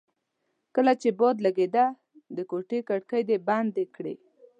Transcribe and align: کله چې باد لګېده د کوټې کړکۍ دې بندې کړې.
کله 0.75 0.93
چې 1.01 1.09
باد 1.19 1.35
لګېده 1.45 1.85
د 2.35 2.37
کوټې 2.49 2.79
کړکۍ 2.89 3.21
دې 3.29 3.37
بندې 3.47 3.85
کړې. 3.95 4.15